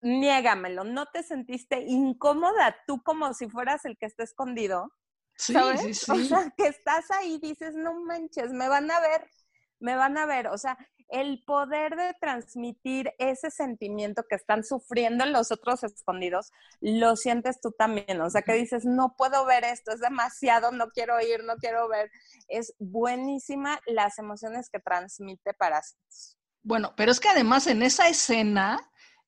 niégamelo, 0.00 0.84
¿no 0.84 1.06
te 1.06 1.22
sentiste 1.22 1.80
incómoda 1.80 2.76
tú 2.86 3.02
como 3.02 3.32
si 3.34 3.48
fueras 3.48 3.84
el 3.84 3.96
que 3.96 4.06
está 4.06 4.24
escondido? 4.24 4.92
Sí, 5.36 5.54
sí, 5.78 5.94
sí. 5.94 6.10
O 6.10 6.16
sea, 6.16 6.52
que 6.56 6.66
estás 6.66 7.10
ahí 7.12 7.38
dices, 7.38 7.74
no 7.76 7.94
manches, 8.00 8.52
me 8.52 8.68
van 8.68 8.90
a 8.90 9.00
ver, 9.00 9.30
me 9.78 9.94
van 9.94 10.18
a 10.18 10.26
ver. 10.26 10.48
O 10.48 10.58
sea, 10.58 10.76
el 11.08 11.42
poder 11.44 11.96
de 11.96 12.14
transmitir 12.20 13.12
ese 13.18 13.50
sentimiento 13.50 14.24
que 14.28 14.36
están 14.36 14.64
sufriendo 14.64 15.24
los 15.26 15.50
otros 15.50 15.82
escondidos, 15.84 16.52
lo 16.80 17.16
sientes 17.16 17.60
tú 17.60 17.72
también. 17.72 18.20
O 18.20 18.30
sea, 18.30 18.42
que 18.42 18.52
dices, 18.52 18.84
no 18.84 19.14
puedo 19.16 19.44
ver 19.46 19.64
esto, 19.64 19.92
es 19.92 20.00
demasiado, 20.00 20.70
no 20.72 20.88
quiero 20.90 21.20
ir, 21.20 21.44
no 21.44 21.56
quiero 21.56 21.88
ver. 21.88 22.10
Es 22.48 22.74
buenísima 22.78 23.80
las 23.86 24.18
emociones 24.18 24.68
que 24.70 24.80
transmite 24.80 25.54
Parásitos. 25.54 26.36
Bueno, 26.62 26.92
pero 26.96 27.10
es 27.10 27.20
que 27.20 27.28
además 27.28 27.66
en 27.66 27.82
esa 27.82 28.08
escena 28.08 28.78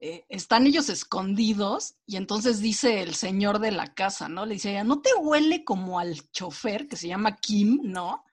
eh, 0.01 0.25
están 0.29 0.67
ellos 0.67 0.89
escondidos 0.89 1.97
y 2.07 2.17
entonces 2.17 2.61
dice 2.61 3.03
el 3.03 3.15
señor 3.15 3.59
de 3.59 3.71
la 3.71 3.95
casa, 3.95 4.29
¿no? 4.29 4.47
Le 4.47 4.55
dice 4.55 4.71
ella, 4.71 4.85
¿no 4.85 5.01
te 5.01 5.11
huele 5.15 5.65
como 5.65 5.99
al 5.99 6.31
chofer 6.31 6.89
que 6.89 6.97
se 6.97 7.09
llama 7.09 7.37
Kim, 7.37 7.81
¿no? 7.83 8.25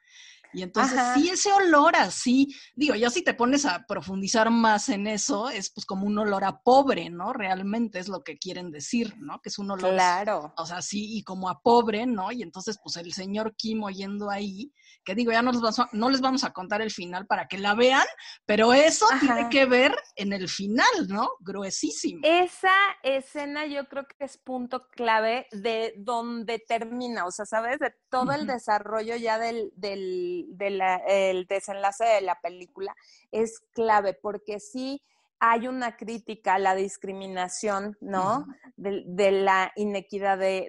Y 0.58 0.64
entonces, 0.64 1.00
sí, 1.14 1.30
ese 1.30 1.54
olor 1.54 1.96
así, 1.96 2.48
digo, 2.76 2.96
ya 2.96 3.12
si 3.12 3.24
te 3.24 3.36
pones 3.36 3.64
a 3.64 3.86
profundizar 3.88 4.50
más 4.50 4.90
en 4.90 5.06
eso, 5.06 5.50
es 5.50 5.70
pues 5.70 5.86
como 5.86 6.08
un 6.08 6.18
olor 6.18 6.44
a 6.44 6.62
pobre, 6.64 7.12
¿no? 7.12 7.32
Realmente 7.32 8.00
es 8.00 8.08
lo 8.08 8.24
que 8.24 8.40
quieren 8.40 8.72
decir, 8.72 9.14
¿no? 9.20 9.40
Que 9.40 9.50
es 9.50 9.60
un 9.60 9.70
olor, 9.70 9.92
claro. 9.92 10.52
o 10.58 10.66
sea, 10.66 10.82
sí, 10.82 11.16
y 11.16 11.24
como 11.24 11.48
a 11.48 11.62
pobre, 11.62 12.08
¿no? 12.08 12.32
Y 12.32 12.42
entonces, 12.42 12.80
pues 12.84 12.98
el 12.98 13.14
señor 13.14 13.56
Kim 13.56 13.84
oyendo 13.84 14.32
ahí, 14.32 14.74
que 15.06 15.14
digo, 15.14 15.32
ya 15.32 15.44
no 15.44 15.52
les, 15.52 15.62
vamos 15.62 15.80
a, 15.80 15.90
no 15.92 16.10
les 16.10 16.22
vamos 16.22 16.44
a 16.44 16.52
contar 16.52 16.82
el 16.82 16.90
final 16.90 17.28
para 17.28 17.48
que 17.48 17.60
la 17.60 17.76
vean, 17.76 18.06
pero 18.48 18.74
eso 18.74 19.06
tiene 19.20 19.50
que 19.50 19.68
ver 19.68 19.96
en 20.16 20.34
el 20.34 20.50
final, 20.50 20.88
¿no? 21.08 21.30
Gruesísimo. 21.40 22.22
Esa 22.24 22.74
escena 23.04 23.68
yo 23.68 23.88
creo 23.88 24.08
que 24.08 24.26
es 24.26 24.38
punto 24.38 24.88
clave 24.90 25.46
de 25.52 25.94
donde 25.98 26.58
termina, 26.60 27.26
o 27.26 27.32
sea, 27.32 27.46
¿sabes? 27.46 27.78
De 27.78 27.94
todo 28.10 28.32
el 28.32 28.48
desarrollo 28.48 29.16
ya 29.16 29.38
del, 29.38 29.72
del, 29.76 30.47
desenlace 30.48 32.06
de 32.06 32.22
la 32.22 32.40
película 32.40 32.96
es 33.32 33.60
clave, 33.74 34.14
porque 34.14 34.60
sí 34.60 35.02
hay 35.40 35.68
una 35.68 35.96
crítica 35.98 36.56
a 36.56 36.60
la 36.60 36.74
discriminación, 36.76 37.96
¿no? 38.02 38.48
de, 38.76 39.32
la 39.32 39.72
inequidad 39.76 40.38
de, 40.38 40.68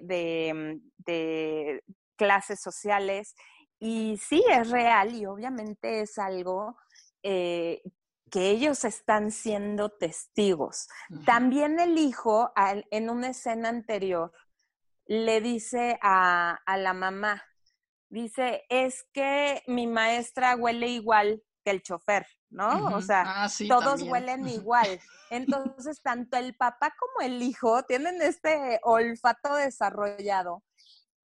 de 0.97 1.83
clases 2.15 2.61
sociales 2.61 3.35
y 3.79 4.17
sí, 4.17 4.43
es 4.49 4.69
real 4.69 5.15
y 5.15 5.25
obviamente 5.25 6.01
es 6.01 6.19
algo 6.19 6.77
eh, 7.23 7.81
que 8.29 8.51
ellos 8.51 8.83
están 8.83 9.31
siendo 9.31 9.89
testigos. 9.89 10.87
También 11.25 11.79
el 11.79 11.97
hijo, 11.97 12.51
en 12.91 13.09
una 13.09 13.29
escena 13.29 13.69
anterior, 13.69 14.31
le 15.07 15.41
dice 15.41 15.97
a, 16.03 16.59
la 16.77 16.93
mamá, 16.93 17.43
dice, 18.09 18.65
es 18.69 19.03
que 19.13 19.63
mi 19.67 19.87
maestra 19.87 20.55
huele 20.55 20.87
igual 20.87 21.41
que 21.63 21.71
el 21.71 21.81
chofer, 21.81 22.27
¿no? 22.49 22.95
O 22.95 23.01
sea, 23.01 23.23
ah, 23.25 23.49
todos 23.67 24.01
huelen 24.03 24.47
igual. 24.47 24.99
Entonces, 25.29 26.01
tanto 26.01 26.37
el 26.37 26.55
papá 26.55 26.93
como 26.97 27.27
el 27.27 27.41
hijo 27.41 27.83
tienen 27.83 28.21
este 28.21 28.79
olfato 28.83 29.55
desarrollado 29.55 30.63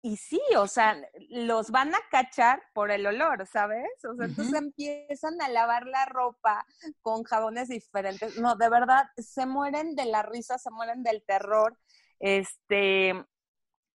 y 0.06 0.18
sí, 0.18 0.42
o 0.58 0.68
sea, 0.68 0.98
los 1.30 1.72
van 1.72 1.96
a 1.96 2.00
cachar 2.12 2.62
por 2.74 2.92
el 2.92 3.06
olor, 3.06 3.48
¿sabes? 3.48 3.88
O 4.04 4.14
sea, 4.16 4.26
entonces 4.26 4.54
empiezan 4.54 5.42
a 5.42 5.48
lavar 5.48 5.88
la 5.88 6.04
ropa 6.06 6.66
con 7.02 7.24
jabones 7.24 7.70
diferentes. 7.70 8.38
No, 8.38 8.58
de 8.58 8.68
verdad, 8.68 9.06
se 9.16 9.46
mueren 9.46 9.96
de 9.96 10.04
la 10.04 10.22
risa, 10.22 10.58
se 10.58 10.70
mueren 10.72 11.04
del 11.04 11.24
terror. 11.24 11.78
Este, 12.20 13.26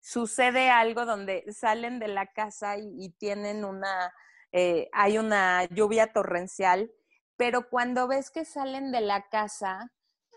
sucede 0.08 0.70
algo 0.70 1.06
donde 1.06 1.44
salen 1.52 2.00
de 2.00 2.08
la 2.08 2.28
casa 2.28 2.78
y, 2.78 3.10
tienen 3.20 3.66
una, 3.66 4.14
eh, 4.54 4.88
hay 4.94 5.18
una 5.18 5.66
lluvia 5.66 6.14
torrencial, 6.14 6.90
pero 7.36 7.70
cuando 7.70 8.08
ves 8.08 8.32
que 8.32 8.46
salen 8.46 8.94
de 8.94 9.02
la 9.02 9.28
casa, 9.28 9.92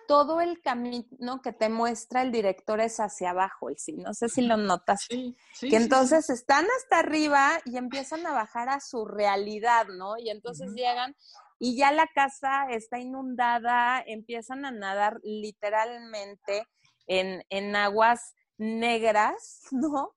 todo 0.09 0.41
el 0.41 0.61
camino 0.61 1.41
que 1.41 1.53
te 1.53 1.69
muestra 1.69 2.23
el 2.23 2.33
director 2.33 2.81
es 2.81 2.99
hacia 2.99 3.31
abajo, 3.31 3.69
el 3.69 3.79
sí. 3.79 3.93
No 3.93 4.13
sé 4.13 4.29
si 4.29 4.43
lo 4.43 4.57
notas. 4.57 5.07
que 5.07 5.77
entonces 5.77 6.31
están 6.31 6.67
hasta 6.79 6.99
arriba 6.99 7.61
y 7.65 7.77
empiezan 7.77 8.27
a 8.27 8.33
bajar 8.33 8.69
a 8.71 8.81
su 8.81 9.05
realidad, 9.05 9.87
¿no? 9.87 10.19
Y 10.19 10.31
entonces 10.31 10.73
llegan 10.75 11.15
y 11.61 11.77
ya 11.77 11.93
la 11.93 12.09
casa 12.13 12.67
está 12.71 12.99
inundada, 12.99 14.03
empiezan 14.05 14.65
a 14.65 14.73
nadar 14.73 15.21
literalmente 15.23 16.67
en, 17.07 17.45
en 17.51 17.77
aguas 17.77 18.35
negras, 18.61 19.63
¿no? 19.73 20.15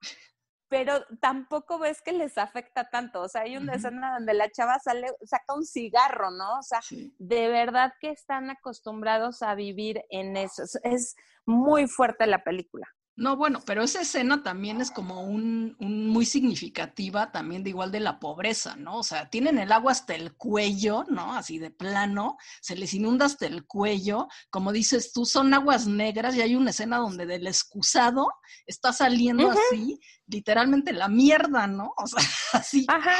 pero 0.74 1.06
tampoco 1.22 1.78
ves 1.78 2.02
que 2.02 2.14
les 2.14 2.36
afecta 2.40 2.90
tanto. 2.90 3.22
O 3.22 3.30
sea, 3.30 3.42
hay 3.42 3.58
una 3.58 3.76
escena 3.76 4.16
donde 4.16 4.34
la 4.34 4.50
chava 4.50 4.80
sale, 4.80 5.08
saca 5.24 5.54
un 5.54 5.64
cigarro, 5.64 6.32
¿no? 6.32 6.58
O 6.58 6.64
sea, 6.64 6.80
de 7.20 7.48
verdad 7.48 7.94
que 8.02 8.10
están 8.10 8.50
acostumbrados 8.50 9.44
a 9.44 9.54
vivir 9.54 10.02
en 10.10 10.36
eso. 10.36 10.64
Es 10.82 11.16
muy 11.46 11.86
fuerte 11.86 12.26
la 12.26 12.44
película. 12.44 12.88
No, 13.16 13.38
bueno, 13.38 13.62
pero 13.64 13.84
esa 13.84 14.02
escena 14.02 14.42
también 14.42 14.82
es 14.82 14.90
como 14.90 15.22
un, 15.22 15.76
muy 15.80 16.26
significativa 16.26 17.32
también 17.32 17.64
de 17.64 17.70
igual 17.70 17.92
de 17.92 18.00
la 18.00 18.20
pobreza, 18.20 18.76
¿no? 18.76 18.98
O 18.98 19.04
sea, 19.04 19.30
tienen 19.30 19.60
el 19.60 19.72
agua 19.72 19.92
hasta 19.92 20.16
el 20.16 20.34
cuello, 20.36 21.06
¿no? 21.10 21.36
Así 21.36 21.60
de 21.60 21.70
plano, 21.70 22.38
se 22.60 22.76
les 22.76 22.92
inunda 22.96 23.28
hasta 23.28 23.46
el 23.46 23.68
cuello, 23.68 24.28
como 24.50 24.72
dices 24.72 25.14
tú, 25.14 25.28
son 25.28 25.54
aguas 25.54 25.86
negras 25.86 26.36
y 26.36 26.42
hay 26.42 26.56
una 26.56 26.72
escena 26.72 26.98
donde 26.98 27.28
del 27.28 27.46
excusado 27.46 28.32
está 28.66 28.92
saliendo 28.92 29.52
así, 29.52 30.00
literalmente 30.26 30.92
la 30.92 31.08
mierda, 31.08 31.68
¿no? 31.68 31.94
O 31.98 32.08
sea, 32.08 32.20
así, 32.54 32.86
Ajá. 32.88 33.16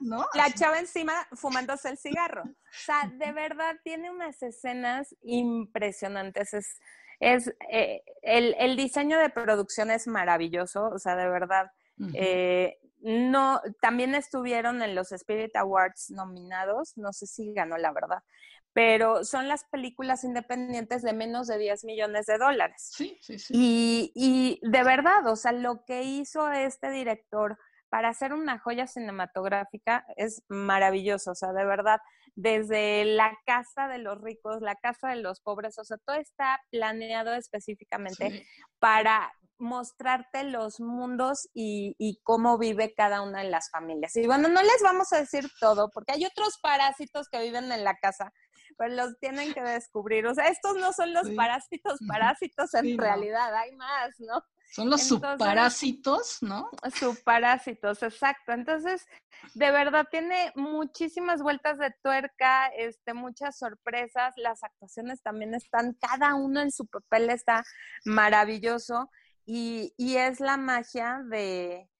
¿no? 0.00 0.26
La 0.34 0.52
chava 0.52 0.78
encima 0.78 1.14
fumándose 1.32 1.88
el 1.88 1.96
cigarro. 1.96 2.42
O 2.44 2.84
sea, 2.84 3.10
de 3.18 3.32
verdad 3.32 3.76
tiene 3.82 4.10
unas 4.10 4.42
escenas 4.42 5.14
impresionantes, 5.22 6.52
es 6.52 6.78
es 7.22 7.54
eh, 7.70 8.02
el, 8.22 8.76
diseño 8.76 9.16
de 9.16 9.30
producción 9.30 9.92
es 9.92 10.08
maravilloso, 10.08 10.88
o 10.88 10.98
sea, 10.98 11.14
de 11.14 11.28
verdad. 11.28 11.70
Eh, 12.14 12.78
no, 13.00 13.60
también 13.80 14.16
estuvieron 14.16 14.82
en 14.82 14.96
los 14.96 15.12
Spirit 15.12 15.54
Awards 15.54 16.10
nominados, 16.10 16.96
no 16.96 17.12
sé 17.12 17.26
si 17.28 17.52
ganó 17.52 17.78
la 17.78 17.92
verdad, 17.92 18.24
pero 18.72 19.24
son 19.24 19.46
las 19.46 19.64
películas 19.70 20.24
independientes 20.24 21.02
de 21.02 21.12
menos 21.12 21.46
de 21.46 21.58
10 21.58 21.84
millones 21.84 22.26
de 22.26 22.38
dólares. 22.38 22.90
Sí, 22.92 23.16
sí, 23.20 23.38
sí. 23.38 23.54
Y, 23.56 24.12
y 24.16 24.68
de 24.68 24.82
verdad, 24.82 25.24
o 25.28 25.36
sea, 25.36 25.52
lo 25.52 25.84
que 25.84 26.02
hizo 26.02 26.50
este 26.50 26.90
director 26.90 27.56
para 27.88 28.08
hacer 28.08 28.32
una 28.32 28.58
joya 28.58 28.88
cinematográfica 28.88 30.04
es 30.16 30.42
maravilloso, 30.48 31.32
o 31.32 31.34
sea, 31.36 31.52
de 31.52 31.64
verdad, 31.64 32.00
desde 32.34 33.04
la 33.04 33.36
casa 33.44 33.88
de 33.88 33.98
los 33.98 34.20
ricos, 34.20 34.62
la 34.62 34.76
casa 34.76 35.08
de 35.08 35.16
los 35.16 35.40
pobres, 35.40 35.78
o 35.78 35.84
sea, 35.84 35.98
todo 35.98 36.16
está 36.16 36.60
planeado 36.70 37.34
específicamente 37.34 38.46
para 38.78 39.32
mostrarte 39.58 40.42
los 40.44 40.80
mundos 40.80 41.48
y, 41.54 42.20
cómo 42.24 42.58
vive 42.58 42.94
cada 42.94 43.22
una 43.22 43.42
de 43.42 43.50
las 43.50 43.70
familias. 43.70 44.16
Y 44.16 44.26
bueno, 44.26 44.48
no 44.48 44.60
les 44.60 44.82
vamos 44.82 45.12
a 45.12 45.18
decir 45.18 45.48
todo, 45.60 45.88
porque 45.90 46.12
hay 46.12 46.24
otros 46.24 46.58
parásitos 46.60 47.28
que 47.28 47.40
viven 47.40 47.70
en 47.70 47.84
la 47.84 47.94
casa, 47.94 48.32
pero 48.76 48.94
los 48.94 49.18
tienen 49.20 49.54
que 49.54 49.62
descubrir. 49.62 50.26
O 50.26 50.34
sea, 50.34 50.48
estos 50.48 50.76
no 50.76 50.92
son 50.92 51.14
los 51.14 51.30
parásitos, 51.30 52.00
parásitos 52.08 52.74
en 52.74 52.98
realidad, 52.98 53.54
hay 53.54 53.72
más, 53.76 54.14
¿no? 54.18 54.42
Son 54.72 54.88
los 54.88 55.02
subparásitos, 55.02 56.38
¿no? 56.40 56.70
Subparásitos, 56.94 58.02
exacto. 58.02 58.52
Entonces, 58.52 59.06
de 59.52 59.70
verdad 59.70 60.06
tiene 60.10 60.50
muchísimas 60.54 61.42
vueltas 61.42 61.78
de 61.78 61.94
tuerca, 62.02 62.68
este, 62.68 63.12
muchas 63.12 63.58
sorpresas. 63.58 64.32
Las 64.36 64.64
actuaciones 64.64 65.20
también 65.20 65.54
están, 65.54 65.94
cada 66.00 66.34
uno 66.34 66.60
en 66.60 66.70
su 66.70 66.86
papel 66.86 67.28
está 67.28 67.62
maravilloso. 68.06 69.10
Y, 69.44 69.92
y 69.98 70.16
es 70.16 70.40
la 70.40 70.56
magia 70.56 71.20
de, 71.28 71.90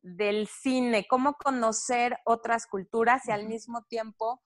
del 0.00 0.48
cine, 0.48 1.06
cómo 1.06 1.34
conocer 1.34 2.18
otras 2.24 2.66
culturas 2.66 3.28
y 3.28 3.32
al 3.32 3.46
mismo 3.46 3.82
tiempo 3.82 4.42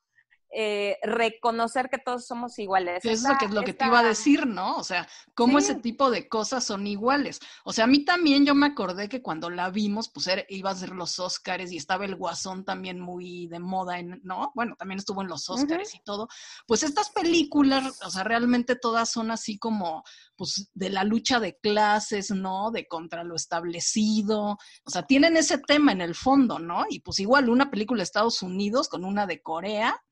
eh, 0.58 0.96
reconocer 1.02 1.90
que 1.90 1.98
todos 1.98 2.26
somos 2.26 2.58
iguales. 2.58 3.04
Eso 3.04 3.10
es 3.10 3.22
lo 3.24 3.36
que, 3.36 3.54
lo 3.54 3.62
que 3.62 3.74
te 3.74 3.84
iba 3.84 3.98
a 3.98 4.02
decir, 4.02 4.46
¿no? 4.46 4.76
O 4.76 4.84
sea, 4.84 5.06
cómo 5.34 5.58
ese 5.58 5.74
tipo 5.74 6.10
de 6.10 6.30
cosas 6.30 6.64
son 6.64 6.86
iguales. 6.86 7.40
O 7.66 7.74
sea, 7.74 7.84
a 7.84 7.86
mí 7.86 8.06
también 8.06 8.46
yo 8.46 8.54
me 8.54 8.64
acordé 8.64 9.10
que 9.10 9.20
cuando 9.20 9.50
la 9.50 9.68
vimos, 9.68 10.08
pues 10.08 10.28
era, 10.28 10.46
iba 10.48 10.70
a 10.70 10.74
ser 10.74 10.92
los 10.92 11.18
Óscares 11.18 11.72
y 11.72 11.76
estaba 11.76 12.06
el 12.06 12.16
Guasón 12.16 12.64
también 12.64 13.00
muy 13.00 13.48
de 13.48 13.58
moda, 13.58 13.98
en, 13.98 14.18
¿no? 14.24 14.50
Bueno, 14.54 14.76
también 14.78 14.98
estuvo 14.98 15.20
en 15.20 15.28
los 15.28 15.50
Óscares 15.50 15.94
y 15.94 16.00
todo. 16.02 16.26
Pues 16.66 16.84
estas 16.84 17.10
películas, 17.10 18.00
o 18.02 18.08
sea, 18.08 18.24
realmente 18.24 18.76
todas 18.76 19.10
son 19.10 19.30
así 19.30 19.58
como, 19.58 20.04
pues, 20.36 20.70
de 20.72 20.88
la 20.88 21.04
lucha 21.04 21.38
de 21.38 21.58
clases, 21.58 22.30
¿no? 22.30 22.70
De 22.70 22.88
contra 22.88 23.24
lo 23.24 23.34
establecido. 23.34 24.56
O 24.84 24.90
sea, 24.90 25.02
tienen 25.02 25.36
ese 25.36 25.58
tema 25.58 25.92
en 25.92 26.00
el 26.00 26.14
fondo, 26.14 26.58
¿no? 26.58 26.86
Y 26.88 27.00
pues 27.00 27.20
igual 27.20 27.50
una 27.50 27.70
película 27.70 27.98
de 27.98 28.04
Estados 28.04 28.40
Unidos 28.40 28.88
con 28.88 29.04
una 29.04 29.26
de 29.26 29.42
Corea 29.42 30.02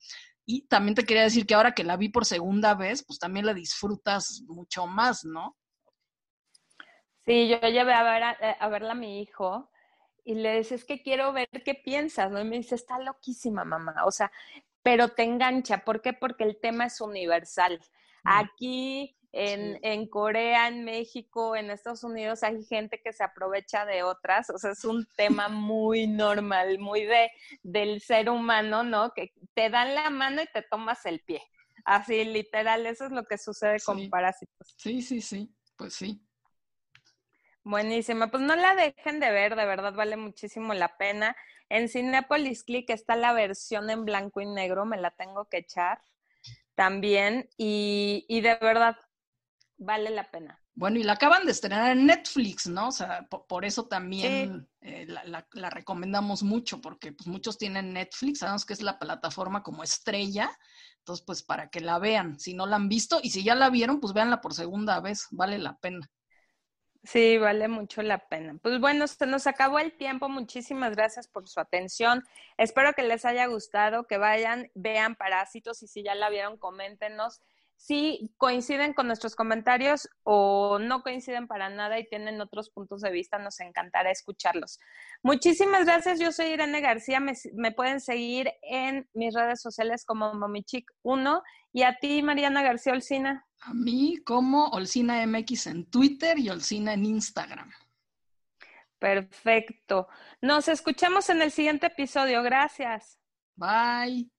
y 0.47 0.67
también 0.67 0.95
te 0.95 1.05
quería 1.05 1.23
decir 1.23 1.47
que 1.47 1.55
ahora 1.55 1.73
que 1.73 1.85
la 1.85 1.97
vi 1.97 2.09
por 2.09 2.25
segunda 2.25 2.75
vez, 2.75 3.05
pues 3.05 3.19
también 3.19 3.47
la 3.47 3.55
disfrutas 3.55 4.43
mucho 4.47 4.87
más, 4.87 5.25
¿no? 5.25 5.57
Sí, 7.25 7.49
yo 7.49 7.59
llevé 7.61 7.95
a, 7.95 8.03
ver 8.03 8.37
eh, 8.41 8.57
a, 8.61 8.69
verla 8.69 8.93
a 8.93 8.97
mi 8.97 9.23
hijo 9.23 9.71
y 10.25 10.35
le 10.35 10.51
decía, 10.51 10.77
es 10.77 10.85
que 10.85 11.03
quiero 11.03 11.33
ver 11.33 11.49
qué 11.65 11.75
piensas, 11.75 12.31
¿no? 12.31 12.41
Y 12.41 12.45
me 12.45 12.57
dice, 12.57 12.75
está 12.75 12.99
loquísima, 12.99 13.65
mamá. 13.65 14.05
O 14.05 14.11
sea, 14.11 14.31
pero 14.83 15.09
te 15.09 15.23
engancha. 15.23 15.85
¿Por 15.85 16.03
qué? 16.03 16.13
Porque 16.13 16.45
el 16.45 16.61
tema 16.61 16.87
es 16.87 17.01
universal. 17.01 17.81
Aquí 18.25 19.17
en, 19.37 19.81
en, 19.83 20.07
Corea, 20.09 20.69
en 20.69 20.85
México, 20.85 21.57
en 21.57 21.71
Estados 21.71 22.05
Unidos 22.05 22.45
hay 22.45 22.65
gente 22.65 23.01
que 23.03 23.13
se 23.13 23.25
aprovecha 23.25 23.85
de 23.85 24.05
otras, 24.05 24.49
o 24.51 24.59
sea, 24.59 24.71
es 24.71 24.85
un 24.85 25.07
tema 25.17 25.49
muy 25.49 26.07
normal, 26.07 26.79
muy 26.79 27.05
de 27.05 27.31
del 27.63 28.01
ser 28.01 28.31
humano, 28.31 28.85
¿no? 28.85 29.13
Que 29.13 29.33
te 29.55 29.71
dan 29.71 29.95
la 29.95 30.11
mano 30.11 30.41
y 30.41 30.47
te 30.47 30.63
tomas 30.63 31.05
el 31.07 31.21
pie. 31.21 31.43
Así, 31.85 32.25
literal, 32.25 32.87
eso 32.87 33.07
es 33.07 33.11
lo 33.11 33.25
que 33.25 33.37
sucede 33.37 33.79
con 33.85 34.09
parásitos. 34.09 34.75
Sí, 34.79 35.03
sí, 35.03 35.21
sí, 35.21 35.53
pues 35.77 35.95
sí. 35.95 36.25
Buenísima, 37.65 38.31
pues 38.31 38.43
no 38.43 38.55
la 38.55 38.77
dejen 38.77 39.19
de 39.19 39.31
ver, 39.31 39.57
de 39.57 39.67
verdad 39.67 39.95
vale 39.95 40.17
muchísimo 40.17 40.75
la 40.75 40.97
pena. 40.97 41.35
En 41.69 41.89
Cinepolis 41.89 42.63
Click 42.63 42.89
está 42.91 43.17
la 43.17 43.33
versión 43.33 43.91
en 43.91 44.05
blanco 44.05 44.41
y 44.41 44.47
negro, 44.47 44.85
me 44.85 44.97
la 44.97 45.11
tengo 45.11 45.47
que 45.47 45.59
echar 45.59 45.99
también 46.75 47.49
y, 47.57 48.27
y 48.29 48.41
de 48.41 48.59
verdad 48.61 48.97
vale 49.85 50.11
la 50.11 50.31
pena. 50.31 50.61
Bueno, 50.75 50.99
y 50.99 51.05
la 51.05 51.13
acaban 51.13 51.45
de 51.45 51.53
estrenar 51.53 51.93
en 51.93 52.07
Netflix, 52.07 52.67
¿no? 52.67 52.89
O 52.89 52.93
sea, 52.93 53.27
por, 53.29 53.65
eso 53.65 53.87
también 53.87 54.69
eh, 54.81 55.07
la, 55.07 55.71
recomendamos 55.71 56.43
mucho, 56.43 56.81
porque 56.81 57.13
pues 57.13 57.29
muchos 57.29 57.59
tienen 57.59 57.93
Netflix, 57.93 58.41
sabemos 58.41 58.65
que 58.65 58.73
es 58.73 58.83
la 58.83 58.99
plataforma 58.99 59.63
como 59.63 59.85
estrella, 59.85 60.51
entonces 60.99 61.25
pues 61.25 61.43
para 61.45 61.71
que 61.71 61.81
la 61.81 61.99
vean, 62.01 62.41
si 62.41 62.55
no 62.55 62.67
la 62.67 62.77
han 62.77 62.89
visto, 62.89 63.21
y 63.23 63.31
si 63.31 63.45
ya 63.45 63.55
la 63.55 63.71
vieron, 63.71 64.01
pues 64.01 64.13
véanla 64.13 64.41
por 64.41 64.55
segunda 64.55 65.01
vez, 65.01 65.29
vale 65.31 65.59
la 65.59 65.79
pena. 65.79 66.11
Sí, 67.05 67.37
vale 67.37 67.69
mucho 67.69 68.03
la 68.03 68.19
pena. 68.19 68.57
Pues 68.63 68.81
bueno, 68.81 69.07
se 69.07 69.27
nos 69.27 69.47
acabó 69.47 69.79
el 69.79 69.93
tiempo. 69.93 70.31
Muchísimas 70.31 70.97
gracias 70.97 71.29
por 71.29 71.47
su 71.49 71.61
atención. 71.61 72.23
Espero 72.57 72.95
que 72.95 73.03
les 73.03 73.27
haya 73.27 73.47
gustado, 73.47 74.07
que 74.07 74.17
vayan, 74.17 74.71
vean 74.75 75.15
Parásitos 75.15 75.83
y 75.83 75.87
si 75.87 76.03
ya 76.03 76.15
la 76.15 76.31
vieron, 76.31 76.57
coméntenos 76.57 77.43
si 77.85 78.31
coinciden 78.39 78.95
con 78.95 79.07
nuestros 79.07 79.37
comentarios 79.37 80.09
o 80.23 80.79
no 80.79 81.03
coinciden 81.03 81.47
para 81.47 81.69
nada 81.69 81.99
y 81.99 82.09
tienen 82.09 82.41
otros 82.41 82.71
puntos 82.71 83.03
de 83.03 83.11
vista, 83.11 83.39
nos 83.39 83.61
encantará 83.61 84.11
escucharlos. 84.11 84.81
Muchísimas 85.23 85.85
gracias. 85.85 86.19
Yo 86.19 86.33
soy 86.33 86.47
Irene 86.47 86.81
García. 86.81 87.21
Me, 87.21 87.73
pueden 87.73 88.01
seguir 88.01 88.51
en 88.63 89.07
mis 89.13 89.35
redes 89.35 89.61
sociales 89.61 90.07
como 90.07 90.33
Momichic1 90.33 91.43
y 91.75 91.83
a 91.83 91.99
ti, 91.99 92.23
Mariana 92.23 92.63
García 92.63 92.95
Olcina. 92.95 93.45
A 93.61 93.75
mí 93.75 94.17
como 94.25 94.69
Olcina 94.69 95.27
MX 95.27 95.67
en 95.67 95.85
Twitter 95.91 96.39
y 96.39 96.49
Olcina 96.49 96.95
en 96.95 97.05
Instagram. 97.05 97.71
Perfecto. 98.99 100.09
Nos 100.41 100.69
escuchamos 100.69 101.29
en 101.29 101.43
el 101.43 101.51
siguiente 101.51 101.89
episodio. 101.89 102.43
Gracias. 102.43 103.19
Bye. 103.57 104.34